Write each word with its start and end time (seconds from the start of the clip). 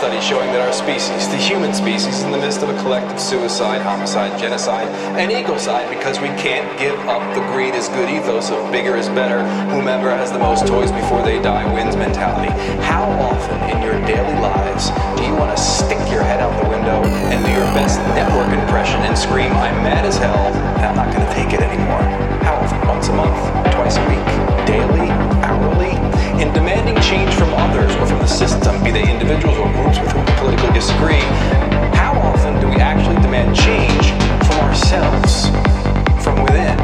study 0.00 0.20
showing 0.24 0.48
that 0.48 0.64
our 0.64 0.72
species, 0.72 1.28
the 1.28 1.36
human 1.36 1.74
species, 1.74 2.16
is 2.16 2.22
in 2.22 2.32
the 2.32 2.38
midst 2.38 2.62
of 2.62 2.70
a 2.70 2.76
collective 2.80 3.20
suicide, 3.20 3.82
homicide, 3.82 4.32
genocide, 4.40 4.88
and 5.20 5.30
ecocide 5.30 5.84
because 5.92 6.18
we 6.18 6.32
can't 6.40 6.64
give 6.80 6.96
up 7.04 7.20
the 7.36 7.44
greed 7.52 7.74
is 7.74 7.86
good 7.92 8.08
ethos 8.08 8.48
of 8.48 8.56
bigger 8.72 8.96
is 8.96 9.10
better, 9.12 9.44
whomever 9.68 10.08
has 10.08 10.32
the 10.32 10.38
most 10.38 10.66
toys 10.66 10.90
before 10.90 11.20
they 11.20 11.36
die 11.42 11.68
wins 11.74 11.96
mentality. 11.96 12.48
How 12.80 13.04
often 13.28 13.60
in 13.68 13.84
your 13.84 14.00
daily 14.08 14.40
lives 14.40 14.88
do 15.20 15.22
you 15.28 15.36
want 15.36 15.54
to 15.54 15.60
stick 15.62 16.00
your 16.08 16.24
head 16.24 16.40
out 16.40 16.56
the 16.56 16.68
window 16.70 17.04
and 17.28 17.44
do 17.44 17.52
your 17.52 17.68
best 17.76 18.00
network 18.16 18.48
impression 18.56 19.04
and 19.04 19.12
scream, 19.12 19.52
I'm 19.52 19.84
mad 19.84 20.06
as 20.06 20.16
hell 20.16 20.48
and 20.80 20.80
I'm 20.80 20.96
not 20.96 21.12
going 21.12 21.28
to 21.28 21.32
take 21.36 21.52
it 21.52 21.60
anymore? 21.60 22.00
How 22.40 22.56
often? 22.56 22.88
Once 22.88 23.08
a 23.08 23.12
month? 23.12 23.36
Twice 23.76 24.00
a 24.00 24.04
week? 24.08 24.24
Daily? 24.64 25.39
In 26.40 26.50
demanding 26.54 26.96
change 27.02 27.34
from 27.34 27.52
others 27.52 27.94
or 27.96 28.06
from 28.06 28.18
the 28.18 28.26
system, 28.26 28.82
be 28.82 28.90
they 28.90 29.06
individuals 29.10 29.58
or 29.58 29.70
groups 29.74 30.00
with 30.00 30.10
whom 30.10 30.24
we 30.24 30.32
politically 30.32 30.72
disagree, 30.72 31.20
how 31.92 32.18
often 32.18 32.58
do 32.62 32.68
we 32.68 32.76
actually 32.76 33.16
demand 33.16 33.54
change 33.54 34.08
from 34.48 34.58
ourselves, 34.64 35.48
from 36.24 36.42
within? 36.42 36.78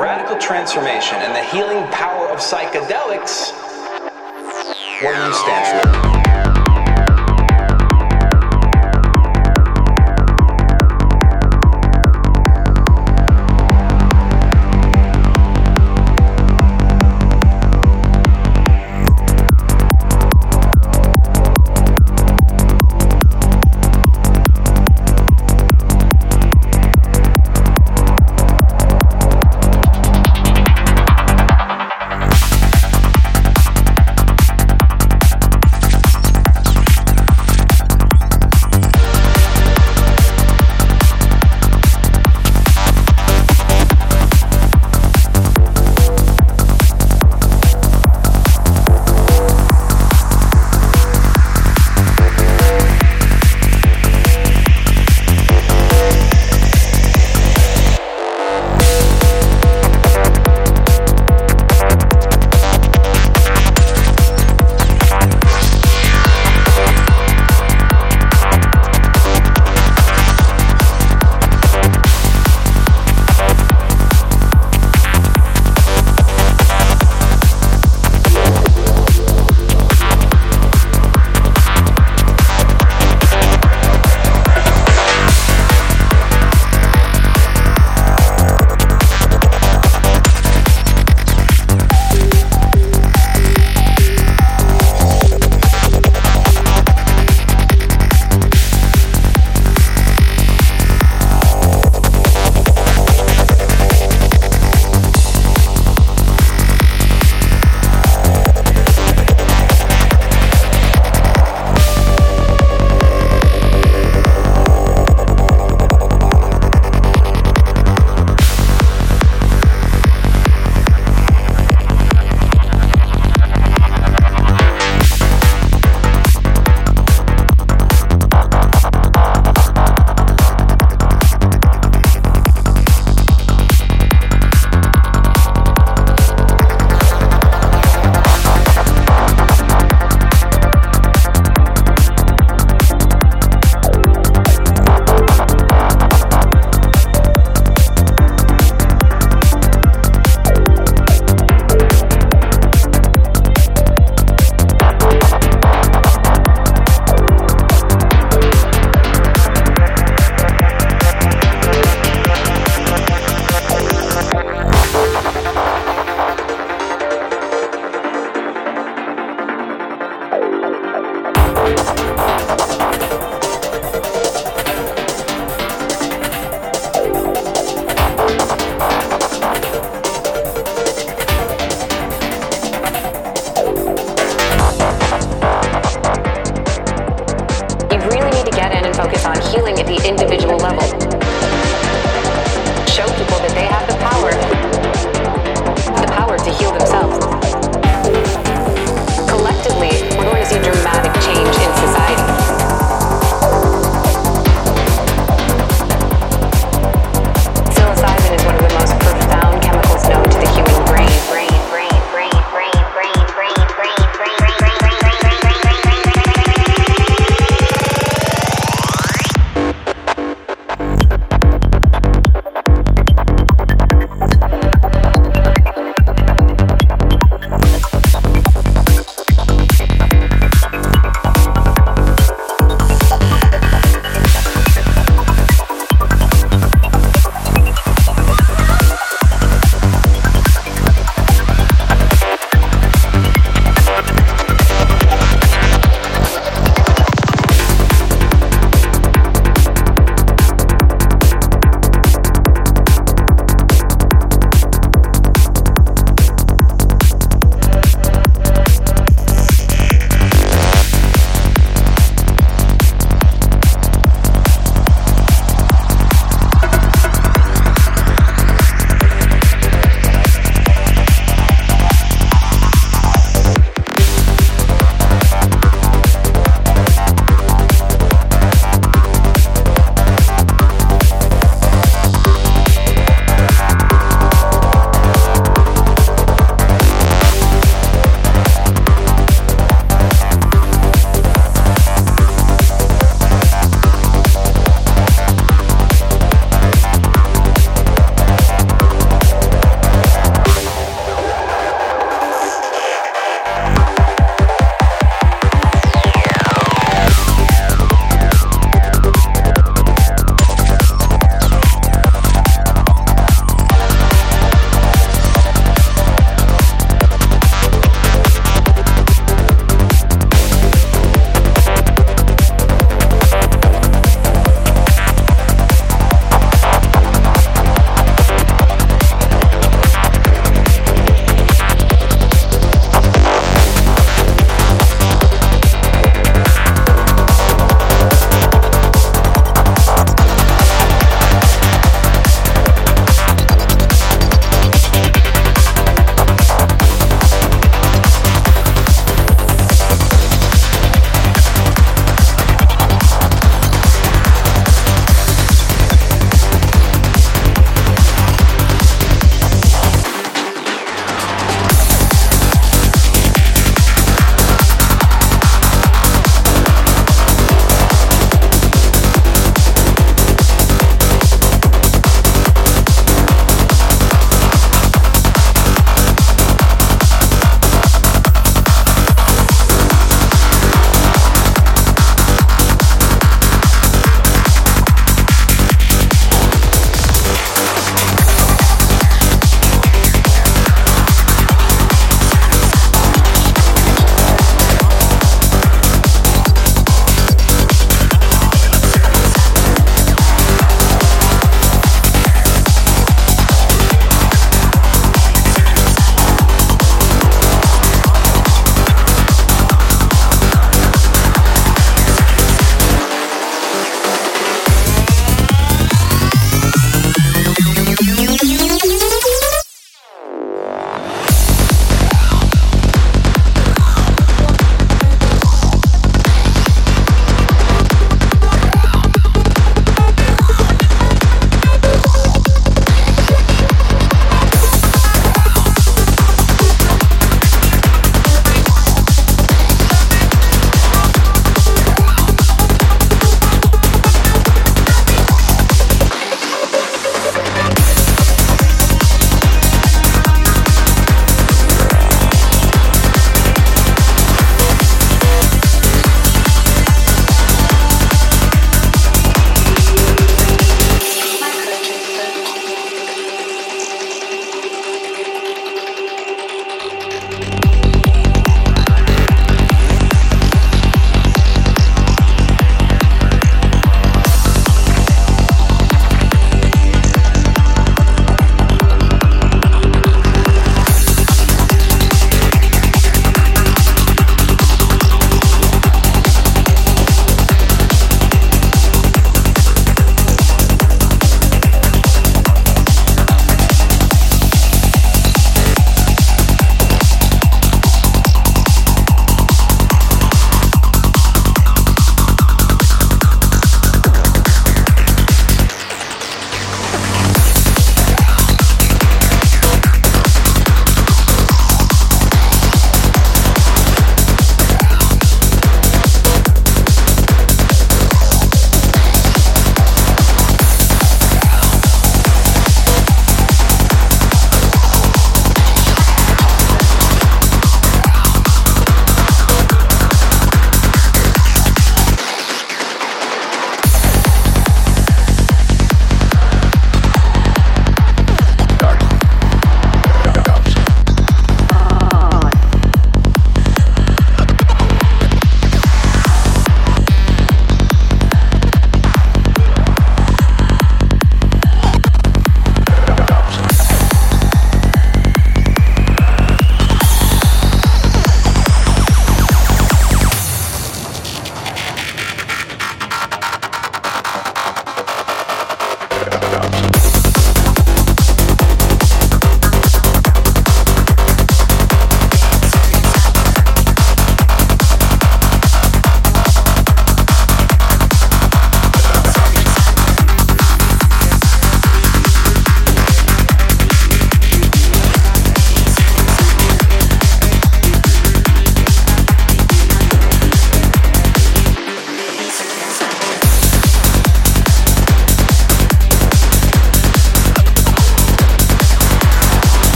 Radical 0.00 0.38
transformation 0.38 1.16
and 1.16 1.34
the 1.34 1.44
healing 1.52 1.86
power 1.92 2.28
of 2.28 2.38
psychedelics. 2.38 3.52
What 5.02 5.16
do 5.16 5.26
you 5.26 5.34
stand 5.34 6.06
for? 6.06 6.11